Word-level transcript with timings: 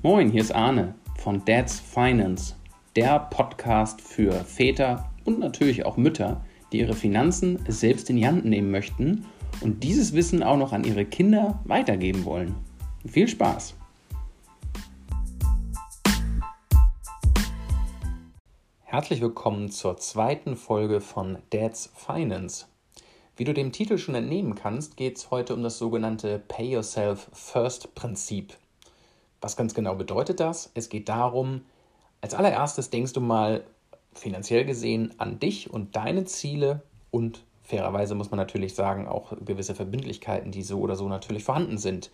Moin, 0.00 0.30
hier 0.30 0.42
ist 0.42 0.54
Arne 0.54 0.94
von 1.16 1.44
Dad's 1.44 1.80
Finance, 1.80 2.54
der 2.94 3.18
Podcast 3.18 4.00
für 4.00 4.30
Väter 4.32 5.10
und 5.24 5.40
natürlich 5.40 5.84
auch 5.84 5.96
Mütter, 5.96 6.40
die 6.70 6.78
ihre 6.78 6.94
Finanzen 6.94 7.58
selbst 7.66 8.08
in 8.08 8.14
die 8.14 8.26
Hand 8.28 8.44
nehmen 8.44 8.70
möchten 8.70 9.26
und 9.60 9.82
dieses 9.82 10.12
Wissen 10.12 10.44
auch 10.44 10.56
noch 10.56 10.72
an 10.72 10.84
ihre 10.84 11.04
Kinder 11.04 11.58
weitergeben 11.64 12.24
wollen. 12.24 12.54
Viel 13.08 13.26
Spaß! 13.26 13.74
Herzlich 18.84 19.20
willkommen 19.20 19.68
zur 19.68 19.96
zweiten 19.96 20.54
Folge 20.54 21.00
von 21.00 21.38
Dad's 21.50 21.92
Finance. 21.96 22.66
Wie 23.36 23.42
du 23.42 23.52
dem 23.52 23.72
Titel 23.72 23.98
schon 23.98 24.14
entnehmen 24.14 24.54
kannst, 24.54 24.96
geht 24.96 25.16
es 25.16 25.32
heute 25.32 25.54
um 25.54 25.64
das 25.64 25.78
sogenannte 25.78 26.38
Pay 26.38 26.74
Yourself 26.74 27.28
First 27.32 27.96
Prinzip. 27.96 28.56
Was 29.40 29.56
ganz 29.56 29.74
genau 29.74 29.94
bedeutet 29.94 30.40
das? 30.40 30.70
Es 30.74 30.88
geht 30.88 31.08
darum, 31.08 31.62
als 32.20 32.34
allererstes 32.34 32.90
denkst 32.90 33.12
du 33.12 33.20
mal 33.20 33.64
finanziell 34.12 34.64
gesehen 34.64 35.14
an 35.18 35.38
dich 35.38 35.70
und 35.70 35.94
deine 35.94 36.24
Ziele 36.24 36.82
und 37.10 37.44
fairerweise 37.62 38.14
muss 38.14 38.30
man 38.30 38.38
natürlich 38.38 38.74
sagen, 38.74 39.06
auch 39.06 39.32
gewisse 39.44 39.74
Verbindlichkeiten, 39.74 40.50
die 40.50 40.62
so 40.62 40.80
oder 40.80 40.96
so 40.96 41.08
natürlich 41.08 41.44
vorhanden 41.44 41.78
sind. 41.78 42.10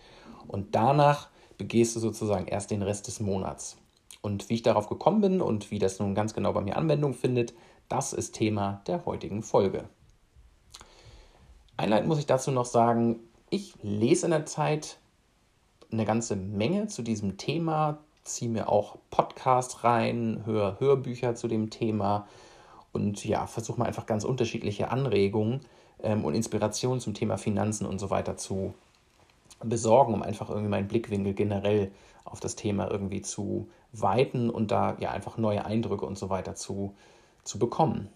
Und 0.47 0.75
danach 0.75 1.29
begehst 1.57 1.95
du 1.95 1.99
sozusagen 1.99 2.47
erst 2.47 2.71
den 2.71 2.81
Rest 2.81 3.07
des 3.07 3.19
Monats. 3.19 3.77
Und 4.21 4.49
wie 4.49 4.55
ich 4.55 4.63
darauf 4.63 4.89
gekommen 4.89 5.21
bin 5.21 5.41
und 5.41 5.71
wie 5.71 5.79
das 5.79 5.99
nun 5.99 6.13
ganz 6.13 6.33
genau 6.33 6.51
bei 6.51 6.61
mir 6.61 6.77
Anwendung 6.77 7.13
findet, 7.13 7.53
das 7.89 8.13
ist 8.13 8.35
Thema 8.35 8.81
der 8.87 9.05
heutigen 9.05 9.43
Folge. 9.43 9.85
Einleitend 11.77 12.09
muss 12.09 12.19
ich 12.19 12.25
dazu 12.25 12.51
noch 12.51 12.65
sagen, 12.65 13.19
ich 13.49 13.75
lese 13.81 14.25
in 14.25 14.31
der 14.31 14.45
Zeit 14.45 14.97
eine 15.91 16.05
ganze 16.05 16.35
Menge 16.35 16.87
zu 16.87 17.01
diesem 17.01 17.37
Thema, 17.37 17.99
ziehe 18.23 18.49
mir 18.49 18.69
auch 18.69 18.97
Podcasts 19.11 19.83
rein, 19.83 20.41
höre 20.45 20.79
Hörbücher 20.79 21.35
zu 21.35 21.47
dem 21.47 21.69
Thema 21.69 22.27
und 22.91 23.23
ja, 23.25 23.45
versuche 23.47 23.79
mal 23.79 23.85
einfach 23.85 24.05
ganz 24.05 24.23
unterschiedliche 24.23 24.89
Anregungen 24.89 25.61
ähm, 26.01 26.25
und 26.25 26.33
Inspirationen 26.33 26.99
zum 26.99 27.13
Thema 27.13 27.37
Finanzen 27.37 27.85
und 27.85 27.99
so 27.99 28.09
weiter 28.09 28.37
zu 28.37 28.73
besorgen, 29.63 30.13
um 30.13 30.23
einfach 30.23 30.49
irgendwie 30.49 30.69
meinen 30.69 30.87
Blickwinkel 30.87 31.33
generell 31.33 31.91
auf 32.23 32.39
das 32.39 32.55
Thema 32.55 32.89
irgendwie 32.89 33.21
zu 33.21 33.67
weiten 33.91 34.49
und 34.49 34.71
da 34.71 34.97
ja 34.99 35.11
einfach 35.11 35.37
neue 35.37 35.65
Eindrücke 35.65 36.05
und 36.05 36.17
so 36.17 36.29
weiter 36.29 36.55
zu, 36.55 36.95
zu 37.43 37.59
bekommen. 37.59 38.09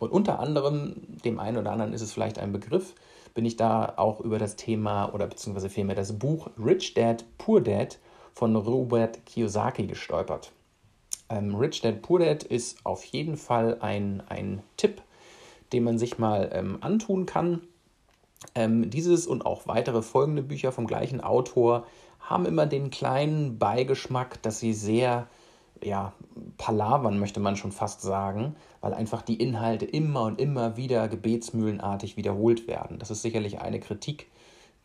Und 0.00 0.10
unter 0.10 0.40
anderem, 0.40 0.96
dem 1.24 1.38
einen 1.38 1.58
oder 1.58 1.72
anderen 1.72 1.92
ist 1.92 2.02
es 2.02 2.12
vielleicht 2.12 2.38
ein 2.38 2.52
Begriff, 2.52 2.94
bin 3.34 3.44
ich 3.44 3.56
da 3.56 3.94
auch 3.96 4.20
über 4.20 4.38
das 4.38 4.56
Thema 4.56 5.12
oder 5.14 5.26
beziehungsweise 5.26 5.70
vielmehr 5.70 5.96
das 5.96 6.18
Buch 6.18 6.50
Rich 6.58 6.94
Dad, 6.94 7.24
Poor 7.38 7.60
Dad 7.60 7.98
von 8.34 8.56
Robert 8.56 9.24
Kiyosaki 9.26 9.86
gestolpert. 9.86 10.52
Ähm, 11.28 11.54
Rich 11.54 11.80
Dad, 11.80 12.02
Poor 12.02 12.20
Dad 12.20 12.42
ist 12.42 12.84
auf 12.84 13.04
jeden 13.04 13.36
Fall 13.36 13.78
ein, 13.80 14.22
ein 14.28 14.62
Tipp, 14.76 15.02
den 15.72 15.84
man 15.84 15.98
sich 15.98 16.18
mal 16.18 16.50
ähm, 16.52 16.78
antun 16.80 17.26
kann. 17.26 17.62
Ähm, 18.54 18.90
dieses 18.90 19.26
und 19.26 19.46
auch 19.46 19.66
weitere 19.66 20.02
folgende 20.02 20.42
Bücher 20.42 20.72
vom 20.72 20.86
gleichen 20.86 21.20
Autor 21.20 21.86
haben 22.20 22.46
immer 22.46 22.66
den 22.66 22.90
kleinen 22.90 23.58
Beigeschmack, 23.58 24.42
dass 24.42 24.60
sie 24.60 24.72
sehr 24.74 25.28
ja, 25.82 26.12
palavern, 26.58 27.18
möchte 27.18 27.40
man 27.40 27.56
schon 27.56 27.72
fast 27.72 28.02
sagen, 28.02 28.56
weil 28.80 28.94
einfach 28.94 29.22
die 29.22 29.36
Inhalte 29.36 29.84
immer 29.84 30.22
und 30.22 30.40
immer 30.40 30.76
wieder 30.76 31.08
gebetsmühlenartig 31.08 32.16
wiederholt 32.16 32.66
werden. 32.66 32.98
Das 32.98 33.10
ist 33.10 33.22
sicherlich 33.22 33.60
eine 33.60 33.80
Kritik, 33.80 34.30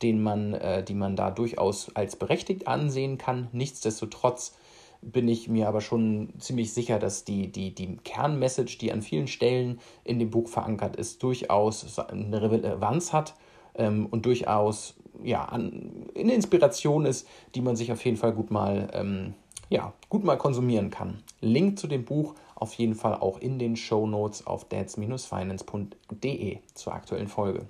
den 0.01 0.21
man, 0.21 0.53
äh, 0.53 0.83
die 0.83 0.93
man 0.93 1.15
da 1.15 1.31
durchaus 1.31 1.95
als 1.95 2.15
berechtigt 2.15 2.67
ansehen 2.67 3.17
kann. 3.17 3.47
Nichtsdestotrotz 3.51 4.55
bin 5.01 5.27
ich 5.27 5.47
mir 5.47 5.67
aber 5.67 5.81
schon 5.81 6.33
ziemlich 6.39 6.73
sicher, 6.73 6.99
dass 6.99 7.23
die, 7.23 7.51
die, 7.51 7.73
die 7.73 7.97
Kernmessage, 7.97 8.77
die 8.79 8.91
an 8.91 9.01
vielen 9.01 9.27
Stellen 9.27 9.79
in 10.03 10.19
dem 10.19 10.29
Buch 10.29 10.49
verankert 10.49 10.95
ist, 10.95 11.21
durchaus 11.23 11.99
eine 11.99 12.41
Relevanz 12.41 13.13
hat 13.13 13.35
ähm, 13.75 14.07
und 14.07 14.25
durchaus 14.25 14.95
ja, 15.23 15.45
an, 15.45 16.07
eine 16.15 16.33
Inspiration 16.33 17.05
ist, 17.05 17.27
die 17.55 17.61
man 17.61 17.75
sich 17.75 17.91
auf 17.91 18.03
jeden 18.05 18.17
Fall 18.17 18.33
gut 18.33 18.51
mal 18.51 18.89
ähm, 18.93 19.33
ja, 19.69 19.93
gut 20.09 20.23
mal 20.23 20.37
konsumieren 20.37 20.89
kann. 20.89 21.23
Link 21.41 21.77
zu 21.79 21.87
dem 21.87 22.05
Buch 22.05 22.35
auf 22.55 22.73
jeden 22.73 22.95
Fall 22.95 23.15
auch 23.15 23.39
in 23.39 23.59
den 23.59 23.75
Show 23.75 24.07
Notes 24.07 24.47
auf 24.47 24.65
dads-finance.de 24.65 26.59
zur 26.73 26.93
aktuellen 26.93 27.27
Folge. 27.27 27.65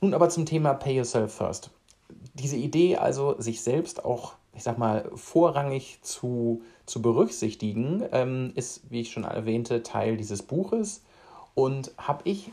Nun 0.00 0.14
aber 0.14 0.28
zum 0.28 0.46
Thema 0.46 0.74
Pay 0.74 0.96
Yourself 0.96 1.34
First. 1.34 1.70
Diese 2.34 2.56
Idee 2.56 2.96
also, 2.96 3.40
sich 3.40 3.60
selbst 3.60 4.04
auch, 4.04 4.34
ich 4.54 4.62
sag 4.62 4.78
mal, 4.78 5.10
vorrangig 5.14 5.98
zu, 6.02 6.62
zu 6.86 7.02
berücksichtigen, 7.02 8.02
ähm, 8.10 8.52
ist, 8.54 8.90
wie 8.90 9.02
ich 9.02 9.12
schon 9.12 9.24
erwähnte, 9.24 9.82
Teil 9.82 10.16
dieses 10.16 10.42
Buches 10.42 11.02
und 11.54 11.92
habe 11.98 12.22
ich 12.24 12.50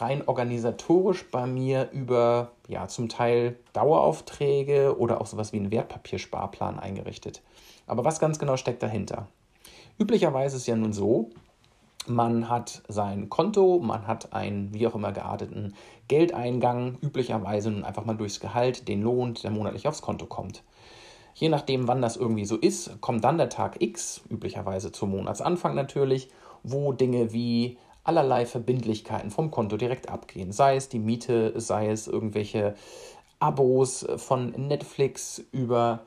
rein 0.00 0.26
organisatorisch 0.26 1.30
bei 1.30 1.46
mir 1.46 1.90
über 1.92 2.52
ja 2.68 2.88
zum 2.88 3.08
Teil 3.08 3.58
Daueraufträge 3.72 4.98
oder 4.98 5.20
auch 5.20 5.26
sowas 5.26 5.52
wie 5.52 5.58
einen 5.58 5.70
Wertpapiersparplan 5.70 6.78
eingerichtet. 6.78 7.42
Aber 7.86 8.04
was 8.04 8.20
ganz 8.20 8.38
genau 8.38 8.56
steckt 8.56 8.82
dahinter? 8.82 9.28
Üblicherweise 9.98 10.56
ist 10.56 10.62
es 10.62 10.66
ja 10.66 10.76
nun 10.76 10.92
so, 10.92 11.30
man 12.06 12.48
hat 12.48 12.82
sein 12.88 13.28
Konto, 13.28 13.80
man 13.82 14.06
hat 14.06 14.32
einen 14.32 14.72
wie 14.72 14.86
auch 14.86 14.94
immer 14.94 15.12
gearteten 15.12 15.74
Geldeingang, 16.08 16.98
üblicherweise 17.02 17.70
nun 17.70 17.84
einfach 17.84 18.04
mal 18.04 18.16
durchs 18.16 18.40
Gehalt, 18.40 18.88
den 18.88 19.02
Lohn, 19.02 19.34
der 19.42 19.50
monatlich 19.50 19.88
aufs 19.88 20.02
Konto 20.02 20.26
kommt. 20.26 20.62
Je 21.34 21.48
nachdem, 21.48 21.88
wann 21.88 22.00
das 22.00 22.16
irgendwie 22.16 22.44
so 22.46 22.56
ist, 22.56 23.00
kommt 23.00 23.24
dann 23.24 23.38
der 23.38 23.48
Tag 23.48 23.82
X, 23.82 24.22
üblicherweise 24.30 24.92
zum 24.92 25.10
Monatsanfang 25.10 25.74
natürlich, 25.74 26.30
wo 26.62 26.92
Dinge 26.92 27.32
wie 27.32 27.76
allerlei 28.06 28.46
Verbindlichkeiten 28.46 29.30
vom 29.30 29.50
Konto 29.50 29.76
direkt 29.76 30.08
abgehen. 30.08 30.52
Sei 30.52 30.76
es 30.76 30.88
die 30.88 30.98
Miete, 30.98 31.52
sei 31.60 31.90
es 31.90 32.06
irgendwelche 32.06 32.74
Abos 33.38 34.06
von 34.16 34.50
Netflix 34.52 35.44
über 35.52 36.00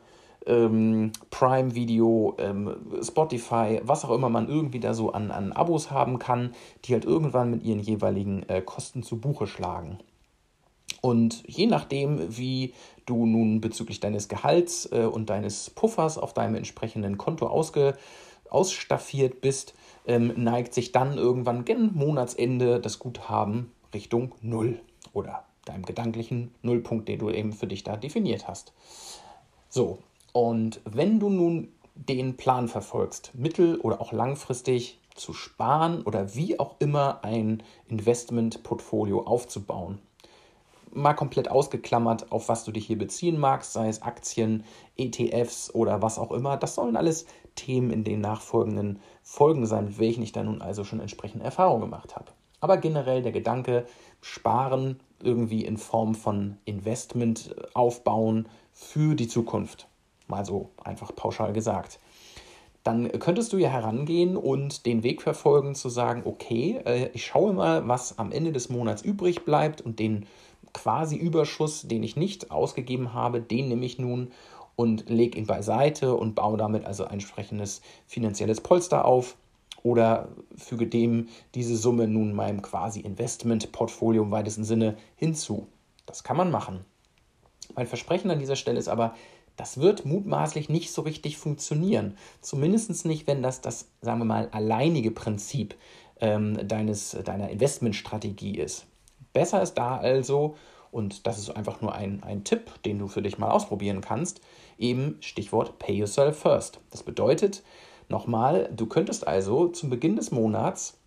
ähm, 0.46 1.12
Prime 1.30 1.76
Video, 1.76 2.36
ähm, 2.40 2.76
Spotify, 3.02 3.82
was 3.84 4.06
auch 4.06 4.12
immer 4.12 4.30
man 4.30 4.48
irgendwie 4.48 4.80
da 4.80 4.94
so 4.94 5.12
an, 5.12 5.32
an 5.32 5.52
Abos 5.52 5.92
haben 5.92 6.20
kann, 6.20 6.54
die 6.86 6.94
halt 6.94 7.06
irgendwann 7.06 7.52
mit 7.52 7.64
ihren 7.64 7.80
jeweiligen 7.80 8.48
äh, 8.50 8.62
Kosten 8.62 9.04
zu 9.04 9.20
Buche 9.20 9.48
schlagen. 9.48 10.00
Und 11.02 11.44
je 11.48 11.66
nachdem, 11.66 12.38
wie 12.38 12.74
du 13.06 13.26
nun 13.26 13.62
bezüglich 13.62 14.00
deines 14.00 14.28
Gehalts 14.28 14.90
äh, 14.92 15.06
und 15.06 15.30
deines 15.30 15.70
Puffers 15.70 16.18
auf 16.18 16.34
deinem 16.34 16.56
entsprechenden 16.56 17.18
Konto 17.18 17.48
ausge, 17.48 17.96
ausstaffiert 18.52 19.42
bist, 19.42 19.74
ähm, 20.06 20.34
neigt 20.36 20.74
sich 20.74 20.92
dann 20.92 21.18
irgendwann 21.18 21.66
gen 21.66 21.94
Monatsende 21.94 22.80
das 22.80 23.00
Guthaben 23.00 23.72
Richtung 23.94 24.34
Null 24.42 24.80
oder 25.14 25.46
deinem 25.66 25.86
gedanklichen 25.86 26.54
Nullpunkt, 26.62 27.08
den 27.08 27.20
du 27.20 27.30
eben 27.30 27.54
für 27.54 27.68
dich 27.68 27.84
da 27.84 27.98
definiert 27.98 28.48
hast. 28.48 28.74
So, 29.70 30.00
und 30.34 30.82
wenn 30.86 31.20
du 31.20 31.30
nun 31.30 31.70
den 31.96 32.38
Plan 32.38 32.68
verfolgst, 32.68 33.32
mittel- 33.36 33.80
oder 33.80 34.02
auch 34.02 34.12
langfristig 34.12 35.00
zu 35.16 35.34
sparen 35.34 36.04
oder 36.04 36.34
wie 36.34 36.60
auch 36.60 36.76
immer 36.80 37.24
ein 37.24 37.62
Investmentportfolio 37.88 39.24
aufzubauen, 39.24 40.00
mal 40.92 41.14
komplett 41.14 41.52
ausgeklammert, 41.52 42.32
auf 42.32 42.50
was 42.50 42.64
du 42.64 42.72
dich 42.72 42.88
hier 42.88 42.98
beziehen 42.98 43.40
magst, 43.40 43.74
sei 43.74 43.90
es 43.90 44.02
Aktien, 44.02 44.64
ETFs 44.98 45.74
oder 45.74 46.02
was 46.02 46.18
auch 46.18 46.32
immer. 46.32 46.58
Das 46.58 46.76
sollen 46.76 46.96
alles 46.96 47.26
Themen 47.60 47.92
in 47.92 48.04
den 48.04 48.22
nachfolgenden 48.22 49.00
Folgen 49.22 49.66
sein, 49.66 49.86
mit 49.86 50.00
welchen 50.00 50.24
ich 50.24 50.32
dann 50.32 50.46
nun 50.46 50.62
also 50.62 50.84
schon 50.84 51.00
entsprechende 51.00 51.46
Erfahrungen 51.46 51.82
gemacht 51.82 52.16
habe. 52.16 52.32
Aber 52.62 52.78
generell 52.78 53.22
der 53.22 53.32
Gedanke, 53.32 53.86
sparen 54.22 55.00
irgendwie 55.22 55.64
in 55.66 55.78
Form 55.78 56.16
von 56.16 56.58
Investment 56.66 57.56
aufbauen 57.74 58.48
für 58.72 59.16
die 59.16 59.28
Zukunft. 59.28 59.88
Mal 60.28 60.46
so 60.46 60.70
einfach 60.84 61.16
pauschal 61.16 61.54
gesagt. 61.54 62.00
Dann 62.84 63.12
könntest 63.20 63.52
du 63.52 63.58
ja 63.58 63.70
herangehen 63.70 64.38
und 64.38 64.86
den 64.86 65.04
Weg 65.04 65.22
verfolgen 65.22 65.76
zu 65.76 65.90
sagen, 65.90 66.22
okay, 66.26 66.80
äh, 66.86 67.10
ich 67.14 67.26
schaue 67.26 67.54
mal, 67.54 67.88
was 67.88 68.18
am 68.18 68.32
Ende 68.32 68.54
des 68.54 68.70
Monats 68.70 69.02
übrig 69.02 69.44
bleibt 69.44 69.82
und 69.82 70.00
den 70.00 70.26
quasi 70.74 71.18
Überschuss, 71.18 71.88
den 71.88 72.04
ich 72.04 72.16
nicht 72.16 72.52
ausgegeben 72.52 73.14
habe, 73.14 73.42
den 73.42 73.68
nehme 73.68 73.86
ich 73.86 74.00
nun 74.00 74.32
und 74.80 75.10
lege 75.10 75.38
ihn 75.38 75.46
beiseite 75.46 76.16
und 76.16 76.36
baue 76.36 76.58
damit 76.58 76.86
also 76.86 77.04
ein 77.04 77.16
entsprechendes 77.16 77.82
finanzielles 78.08 78.62
Polster 78.62 79.04
auf 79.04 79.36
oder 79.84 80.30
füge 80.56 80.88
dem 80.88 81.28
diese 81.54 81.76
Summe 81.76 82.08
nun 82.08 82.32
meinem 82.32 82.62
quasi 82.62 83.02
Investmentportfolio 83.02 84.24
im 84.24 84.32
weitesten 84.32 84.64
Sinne 84.64 84.96
hinzu. 85.18 85.68
Das 86.06 86.24
kann 86.24 86.38
man 86.38 86.50
machen. 86.50 86.86
Mein 87.76 87.88
Versprechen 87.88 88.32
an 88.32 88.40
dieser 88.40 88.56
Stelle 88.56 88.80
ist 88.80 88.88
aber, 88.88 89.16
das 89.58 89.82
wird 89.82 90.06
mutmaßlich 90.06 90.70
nicht 90.70 90.94
so 90.94 91.02
richtig 91.02 91.38
funktionieren. 91.38 92.16
Zumindest 92.40 93.06
nicht, 93.06 93.28
wenn 93.28 93.44
das 93.44 93.60
das, 93.60 93.90
sagen 94.00 94.20
wir 94.20 94.26
mal, 94.26 94.48
alleinige 94.54 95.12
Prinzip 95.12 95.76
ähm, 96.22 96.58
deines, 96.66 97.18
deiner 97.26 97.50
Investmentstrategie 97.50 98.58
ist. 98.58 98.88
Besser 99.34 99.62
ist 99.62 99.74
da 99.74 99.98
also, 99.98 100.56
und 100.90 101.28
das 101.28 101.38
ist 101.38 101.50
einfach 101.50 101.82
nur 101.82 101.94
ein, 101.94 102.24
ein 102.24 102.46
Tipp, 102.46 102.82
den 102.84 102.98
du 102.98 103.10
für 103.10 103.22
dich 103.22 103.38
mal 103.38 103.52
ausprobieren 103.52 104.00
kannst, 104.00 104.40
Eben 104.80 105.18
Stichwort 105.20 105.78
Pay 105.78 105.98
Yourself 105.98 106.40
First. 106.40 106.80
Das 106.90 107.04
bedeutet, 107.04 107.62
nochmal, 108.08 108.72
du 108.76 108.88
könntest 108.88 109.28
also 109.28 109.68
zum 109.68 109.92
Beginn 109.92 110.16
des 110.16 110.32
Monats 110.32 110.98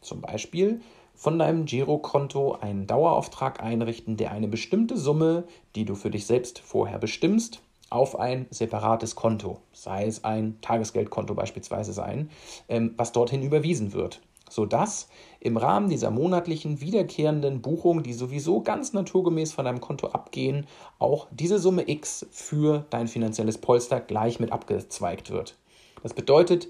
zum 0.00 0.20
Beispiel 0.20 0.80
von 1.14 1.38
deinem 1.38 1.64
Girokonto 1.64 2.52
einen 2.52 2.86
Dauerauftrag 2.86 3.62
einrichten, 3.62 4.16
der 4.16 4.32
eine 4.32 4.48
bestimmte 4.48 4.96
Summe, 4.96 5.44
die 5.74 5.84
du 5.84 5.94
für 5.94 6.10
dich 6.10 6.26
selbst 6.26 6.58
vorher 6.58 6.98
bestimmst, 6.98 7.62
auf 7.90 8.18
ein 8.18 8.46
separates 8.50 9.14
Konto, 9.14 9.60
sei 9.72 10.06
es 10.06 10.24
ein 10.24 10.58
Tagesgeldkonto 10.62 11.34
beispielsweise 11.34 11.92
sein, 11.92 12.30
ähm, 12.68 12.94
was 12.96 13.12
dorthin 13.12 13.42
überwiesen 13.42 13.92
wird, 13.92 14.22
sodass 14.54 15.08
im 15.40 15.56
Rahmen 15.56 15.88
dieser 15.88 16.10
monatlichen 16.10 16.80
wiederkehrenden 16.80 17.62
Buchungen, 17.62 18.02
die 18.02 18.12
sowieso 18.12 18.60
ganz 18.60 18.92
naturgemäß 18.92 19.52
von 19.52 19.64
deinem 19.64 19.80
Konto 19.80 20.08
abgehen, 20.08 20.66
auch 20.98 21.26
diese 21.30 21.58
Summe 21.58 21.88
X 21.88 22.26
für 22.30 22.84
dein 22.90 23.08
finanzielles 23.08 23.58
Polster 23.58 24.00
gleich 24.00 24.40
mit 24.40 24.52
abgezweigt 24.52 25.30
wird. 25.30 25.56
Das 26.02 26.14
bedeutet, 26.14 26.68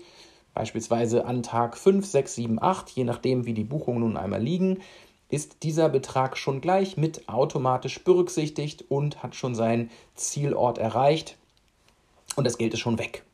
beispielsweise 0.55 1.25
an 1.25 1.43
Tag 1.43 1.77
5, 1.77 2.07
6, 2.07 2.35
7, 2.35 2.63
8, 2.63 2.91
je 2.91 3.05
nachdem, 3.05 3.47
wie 3.47 3.55
die 3.55 3.65
Buchungen 3.65 4.01
nun 4.01 4.17
einmal 4.17 4.43
liegen, 4.43 4.79
ist 5.29 5.63
dieser 5.63 5.89
Betrag 5.89 6.37
schon 6.37 6.61
gleich 6.61 6.97
mit 6.97 7.29
automatisch 7.29 8.05
berücksichtigt 8.05 8.85
und 8.91 9.23
hat 9.23 9.35
schon 9.35 9.55
seinen 9.55 9.91
Zielort 10.15 10.79
erreicht 10.79 11.39
und 12.37 12.45
das 12.45 12.59
Geld 12.59 12.75
ist 12.75 12.81
schon 12.81 12.99
weg. 12.99 13.25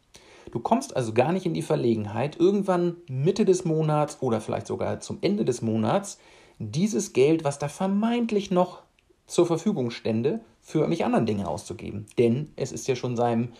Du 0.50 0.60
kommst 0.60 0.96
also 0.96 1.12
gar 1.12 1.32
nicht 1.32 1.46
in 1.46 1.54
die 1.54 1.62
Verlegenheit, 1.62 2.36
irgendwann 2.38 2.96
Mitte 3.08 3.44
des 3.44 3.64
Monats 3.64 4.18
oder 4.20 4.40
vielleicht 4.40 4.66
sogar 4.66 5.00
zum 5.00 5.18
Ende 5.20 5.44
des 5.44 5.62
Monats 5.62 6.18
dieses 6.58 7.12
Geld, 7.12 7.44
was 7.44 7.58
da 7.58 7.68
vermeintlich 7.68 8.50
noch 8.50 8.82
zur 9.26 9.46
Verfügung 9.46 9.90
stände, 9.90 10.40
für 10.60 10.86
mich 10.88 11.04
anderen 11.04 11.26
Dinge 11.26 11.48
auszugeben. 11.48 12.06
Denn 12.18 12.52
es 12.56 12.72
ist 12.72 12.88
ja 12.88 12.96
schon 12.96 13.16
seinem 13.16 13.52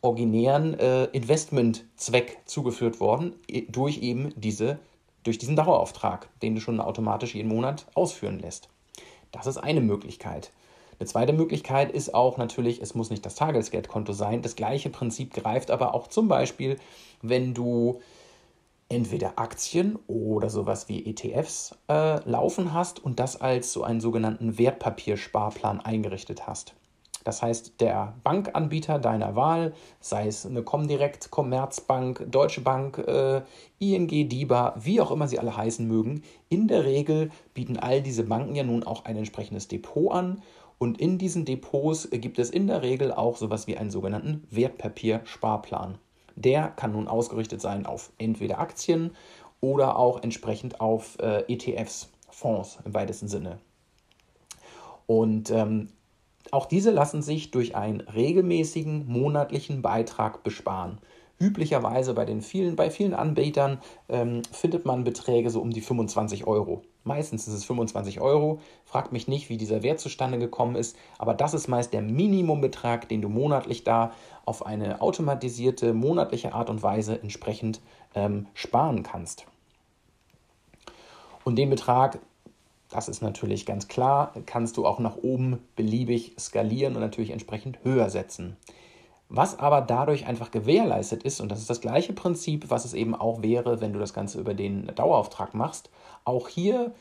originären 0.00 0.74
äh, 0.78 1.04
Investmentzweck 1.06 2.38
zugeführt 2.44 3.00
worden, 3.00 3.34
durch 3.68 3.98
eben 3.98 4.32
diese 4.36 4.78
durch 5.26 5.38
diesen 5.38 5.56
Dauerauftrag, 5.56 6.28
den 6.40 6.54
du 6.54 6.60
schon 6.60 6.80
automatisch 6.80 7.34
jeden 7.34 7.48
Monat 7.48 7.86
ausführen 7.94 8.38
lässt. 8.38 8.68
Das 9.32 9.46
ist 9.46 9.58
eine 9.58 9.80
Möglichkeit. 9.80 10.52
Eine 10.98 11.06
zweite 11.06 11.32
Möglichkeit 11.32 11.92
ist 11.92 12.14
auch 12.14 12.38
natürlich, 12.38 12.80
es 12.80 12.94
muss 12.94 13.10
nicht 13.10 13.26
das 13.26 13.34
Tagesgeldkonto 13.34 14.12
sein. 14.12 14.42
Das 14.42 14.56
gleiche 14.56 14.88
Prinzip 14.88 15.34
greift 15.34 15.70
aber 15.70 15.94
auch 15.94 16.06
zum 16.06 16.28
Beispiel, 16.28 16.78
wenn 17.22 17.52
du 17.52 18.00
entweder 18.88 19.38
Aktien 19.38 19.98
oder 20.06 20.48
sowas 20.48 20.88
wie 20.88 21.04
ETFs 21.06 21.74
äh, 21.88 22.20
laufen 22.28 22.72
hast 22.72 23.02
und 23.02 23.18
das 23.18 23.40
als 23.40 23.72
so 23.72 23.82
einen 23.82 24.00
sogenannten 24.00 24.58
Wertpapiersparplan 24.58 25.80
eingerichtet 25.80 26.46
hast. 26.46 26.74
Das 27.26 27.42
heißt, 27.42 27.80
der 27.80 28.14
Bankanbieter 28.22 29.00
deiner 29.00 29.34
Wahl, 29.34 29.72
sei 29.98 30.28
es 30.28 30.46
eine 30.46 30.62
Comdirect, 30.62 31.32
Commerzbank, 31.32 32.24
Deutsche 32.30 32.60
Bank, 32.60 32.98
äh, 32.98 33.42
ING, 33.80 34.06
DIBA, 34.06 34.76
wie 34.78 35.00
auch 35.00 35.10
immer 35.10 35.26
sie 35.26 35.40
alle 35.40 35.56
heißen 35.56 35.88
mögen, 35.88 36.22
in 36.48 36.68
der 36.68 36.84
Regel 36.84 37.30
bieten 37.52 37.78
all 37.78 38.00
diese 38.00 38.22
Banken 38.22 38.54
ja 38.54 38.62
nun 38.62 38.84
auch 38.84 39.06
ein 39.06 39.16
entsprechendes 39.16 39.66
Depot 39.66 40.12
an. 40.12 40.40
Und 40.78 41.00
in 41.00 41.18
diesen 41.18 41.44
Depots 41.44 42.08
gibt 42.10 42.38
es 42.38 42.50
in 42.50 42.66
der 42.66 42.82
Regel 42.82 43.12
auch 43.12 43.36
sowas 43.36 43.66
wie 43.66 43.76
einen 43.76 43.90
sogenannten 43.90 44.46
Wertpapiersparplan. 44.50 45.98
Der 46.34 46.68
kann 46.68 46.92
nun 46.92 47.08
ausgerichtet 47.08 47.62
sein 47.62 47.86
auf 47.86 48.12
entweder 48.18 48.58
Aktien 48.58 49.12
oder 49.60 49.98
auch 49.98 50.22
entsprechend 50.22 50.80
auf 50.80 51.18
äh, 51.18 51.44
ETFs, 51.50 52.10
Fonds 52.30 52.78
im 52.84 52.92
weitesten 52.92 53.28
Sinne. 53.28 53.58
Und 55.06 55.50
ähm, 55.50 55.88
auch 56.50 56.66
diese 56.66 56.90
lassen 56.90 57.22
sich 57.22 57.50
durch 57.50 57.74
einen 57.74 58.00
regelmäßigen 58.00 59.06
monatlichen 59.06 59.82
Beitrag 59.82 60.42
besparen. 60.42 60.98
Üblicherweise 61.38 62.14
bei, 62.14 62.24
den 62.24 62.40
vielen, 62.40 62.76
bei 62.76 62.90
vielen 62.90 63.12
Anbietern 63.12 63.78
ähm, 64.08 64.42
findet 64.52 64.86
man 64.86 65.04
Beträge 65.04 65.50
so 65.50 65.60
um 65.60 65.70
die 65.70 65.82
25 65.82 66.46
Euro. 66.46 66.82
Meistens 67.04 67.46
ist 67.46 67.54
es 67.54 67.64
25 67.64 68.20
Euro. 68.20 68.60
Fragt 68.84 69.12
mich 69.12 69.28
nicht, 69.28 69.48
wie 69.48 69.58
dieser 69.58 69.82
Wert 69.82 70.00
zustande 70.00 70.38
gekommen 70.38 70.76
ist, 70.76 70.96
aber 71.18 71.34
das 71.34 71.52
ist 71.52 71.68
meist 71.68 71.92
der 71.92 72.02
Minimumbetrag, 72.02 73.08
den 73.08 73.20
du 73.20 73.28
monatlich 73.28 73.84
da 73.84 74.12
auf 74.44 74.64
eine 74.64 75.02
automatisierte 75.02 75.92
monatliche 75.92 76.54
Art 76.54 76.70
und 76.70 76.82
Weise 76.82 77.20
entsprechend 77.20 77.80
ähm, 78.14 78.46
sparen 78.54 79.02
kannst. 79.02 79.46
Und 81.44 81.56
den 81.56 81.70
Betrag 81.70 82.18
das 82.88 83.08
ist 83.08 83.20
natürlich 83.20 83.66
ganz 83.66 83.88
klar, 83.88 84.32
kannst 84.46 84.76
du 84.76 84.86
auch 84.86 85.00
nach 85.00 85.16
oben 85.16 85.58
beliebig 85.74 86.34
skalieren 86.38 86.94
und 86.94 87.00
natürlich 87.00 87.30
entsprechend 87.30 87.82
höher 87.82 88.10
setzen. 88.10 88.56
Was 89.28 89.58
aber 89.58 89.80
dadurch 89.80 90.26
einfach 90.26 90.50
gewährleistet 90.50 91.24
ist, 91.24 91.40
und 91.40 91.50
das 91.50 91.58
ist 91.60 91.70
das 91.70 91.80
gleiche 91.80 92.12
Prinzip, 92.12 92.70
was 92.70 92.84
es 92.84 92.94
eben 92.94 93.14
auch 93.14 93.42
wäre, 93.42 93.80
wenn 93.80 93.92
du 93.92 93.98
das 93.98 94.14
Ganze 94.14 94.38
über 94.38 94.54
den 94.54 94.86
Dauerauftrag 94.94 95.54
machst, 95.54 95.90
auch 96.24 96.48
hier 96.48 96.94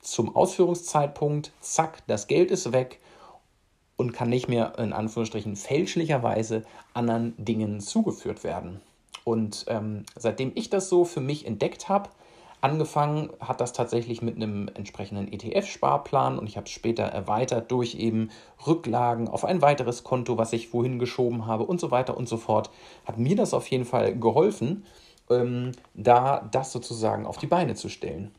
zum 0.00 0.34
Ausführungszeitpunkt, 0.34 1.52
zack, 1.60 2.02
das 2.06 2.26
Geld 2.26 2.50
ist 2.50 2.72
weg 2.72 3.00
und 3.96 4.12
kann 4.12 4.30
nicht 4.30 4.48
mehr 4.48 4.78
in 4.78 4.92
Anführungsstrichen 4.92 5.56
fälschlicherweise 5.56 6.64
anderen 6.94 7.34
Dingen 7.36 7.80
zugeführt 7.80 8.42
werden. 8.42 8.80
Und 9.24 9.66
ähm, 9.68 10.04
seitdem 10.16 10.52
ich 10.54 10.70
das 10.70 10.88
so 10.88 11.04
für 11.04 11.20
mich 11.20 11.46
entdeckt 11.46 11.88
habe, 11.88 12.10
Angefangen 12.62 13.30
hat 13.40 13.60
das 13.60 13.72
tatsächlich 13.72 14.20
mit 14.20 14.36
einem 14.36 14.68
entsprechenden 14.74 15.32
ETF-Sparplan 15.32 16.38
und 16.38 16.46
ich 16.46 16.56
habe 16.56 16.66
es 16.66 16.72
später 16.72 17.04
erweitert 17.04 17.70
durch 17.72 17.94
eben 17.94 18.30
Rücklagen 18.66 19.28
auf 19.28 19.46
ein 19.46 19.62
weiteres 19.62 20.04
Konto, 20.04 20.36
was 20.36 20.52
ich 20.52 20.74
wohin 20.74 20.98
geschoben 20.98 21.46
habe 21.46 21.64
und 21.64 21.80
so 21.80 21.90
weiter 21.90 22.16
und 22.16 22.28
so 22.28 22.36
fort. 22.36 22.70
Hat 23.06 23.18
mir 23.18 23.34
das 23.34 23.54
auf 23.54 23.66
jeden 23.68 23.86
Fall 23.86 24.14
geholfen, 24.18 24.84
ähm, 25.30 25.72
da 25.94 26.48
das 26.52 26.70
sozusagen 26.72 27.24
auf 27.24 27.38
die 27.38 27.46
Beine 27.46 27.76
zu 27.76 27.88
stellen. 27.88 28.30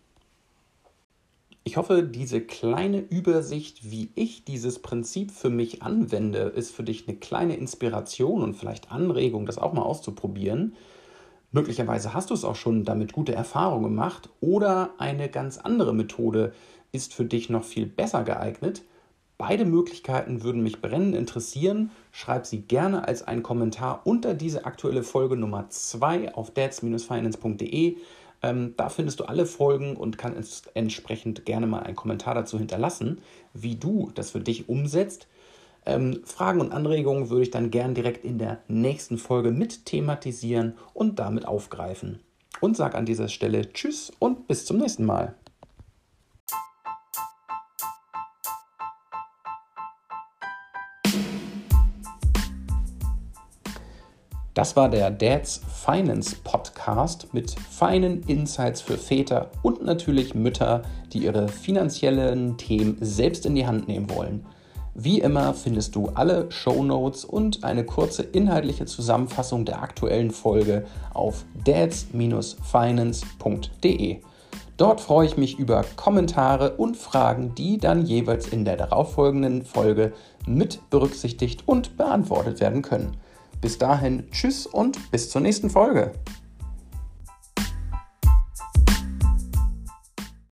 Ich 1.63 1.77
hoffe, 1.77 2.03
diese 2.03 2.41
kleine 2.41 3.00
Übersicht, 3.00 3.89
wie 3.89 4.09
ich 4.15 4.44
dieses 4.45 4.79
Prinzip 4.79 5.31
für 5.31 5.50
mich 5.50 5.81
anwende, 5.81 6.39
ist 6.39 6.71
für 6.71 6.83
dich 6.83 7.07
eine 7.07 7.17
kleine 7.17 7.56
Inspiration 7.56 8.44
und 8.44 8.56
vielleicht 8.56 8.91
Anregung, 8.91 9.45
das 9.45 9.59
auch 9.59 9.74
mal 9.74 9.83
auszuprobieren. 9.83 10.75
Möglicherweise 11.51 12.13
hast 12.13 12.30
du 12.30 12.33
es 12.33 12.45
auch 12.45 12.56
schon 12.56 12.86
damit 12.86 13.12
gute 13.12 13.36
Erfahrungen 13.36 13.83
gemacht 13.83 14.30
oder 14.39 14.92
eine 14.98 15.30
ganz 15.30 15.57
andere 15.57 15.94
Methode 15.94 16.53
ist 16.92 17.13
für 17.13 17.25
dich 17.25 17.50
noch 17.50 17.63
viel 17.63 17.86
besser 17.86 18.24
geeignet. 18.24 18.83
Beide 19.38 19.65
Möglichkeiten 19.65 20.43
würden 20.43 20.62
mich 20.62 20.81
brennend 20.81 21.15
interessieren. 21.15 21.91
Schreib 22.12 22.46
sie 22.46 22.62
gerne 22.62 23.08
als 23.08 23.24
einen 23.24 23.43
Kommentar 23.43 24.01
unter 24.05 24.34
diese 24.34 24.65
aktuelle 24.65 25.03
Folge 25.03 25.36
Nummer 25.36 25.67
2 25.67 26.36
auf 26.36 26.51
dads-finance.de. 26.51 27.98
Ähm, 28.43 28.74
da 28.77 28.89
findest 28.89 29.20
du 29.20 29.25
alle 29.25 29.46
Folgen 29.46 29.98
und 29.98 30.17
kannst 30.17 30.70
entsprechend 30.75 31.46
gerne 31.46 31.67
mal 31.67 31.79
einen 31.79 31.96
Kommentar 31.96 32.36
dazu 32.36 32.60
hinterlassen, 32.60 33.20
wie 33.53 33.75
du 33.75 34.12
das 34.15 34.31
für 34.31 34.39
dich 34.39 34.70
umsetzt. 34.70 35.27
Ähm, 35.85 36.21
Fragen 36.25 36.61
und 36.61 36.71
Anregungen 36.71 37.29
würde 37.29 37.43
ich 37.43 37.51
dann 37.51 37.71
gern 37.71 37.95
direkt 37.95 38.23
in 38.23 38.38
der 38.38 38.59
nächsten 38.67 39.17
Folge 39.17 39.51
mit 39.51 39.85
thematisieren 39.85 40.75
und 40.93 41.17
damit 41.19 41.47
aufgreifen. 41.47 42.19
Und 42.59 42.77
sage 42.77 42.97
an 42.97 43.05
dieser 43.05 43.27
Stelle 43.27 43.73
Tschüss 43.73 44.11
und 44.19 44.47
bis 44.47 44.65
zum 44.65 44.77
nächsten 44.77 45.05
Mal. 45.05 45.35
Das 54.53 54.75
war 54.75 54.89
der 54.89 55.09
Dads 55.09 55.61
Finance 55.85 56.35
Podcast 56.43 57.33
mit 57.33 57.50
feinen 57.51 58.21
Insights 58.27 58.81
für 58.81 58.97
Väter 58.97 59.50
und 59.63 59.81
natürlich 59.81 60.35
Mütter, 60.35 60.83
die 61.13 61.19
ihre 61.19 61.47
finanziellen 61.47 62.57
Themen 62.57 62.97
selbst 63.00 63.45
in 63.45 63.55
die 63.55 63.65
Hand 63.65 63.88
nehmen 63.88 64.09
wollen. 64.09 64.45
Wie 64.93 65.21
immer 65.21 65.53
findest 65.53 65.95
du 65.95 66.10
alle 66.10 66.51
Show 66.51 66.83
Notes 66.83 67.24
und 67.24 67.63
eine 67.63 67.86
kurze 67.86 68.24
inhaltliche 68.24 68.86
Zusammenfassung 68.86 69.63
der 69.63 69.81
aktuellen 69.81 70.31
Folge 70.31 70.86
auf 71.13 71.45
dads-finance.de. 71.63 74.17
Dort 74.75 75.00
freue 75.00 75.27
ich 75.27 75.38
mich 75.38 75.57
über 75.60 75.86
Kommentare 75.95 76.75
und 76.77 76.98
Fragen, 76.98 77.55
die 77.55 77.77
dann 77.77 78.05
jeweils 78.05 78.48
in 78.48 78.65
der 78.65 78.75
darauffolgenden 78.77 79.63
Folge 79.63 80.12
mit 80.45 80.79
berücksichtigt 80.89 81.63
und 81.67 81.95
beantwortet 81.98 82.60
werden 82.60 82.81
können. 82.81 83.15
Bis 83.62 83.77
dahin, 83.77 84.29
tschüss 84.31 84.65
und 84.65 85.12
bis 85.12 85.29
zur 85.29 85.41
nächsten 85.41 85.69
Folge. 85.69 86.13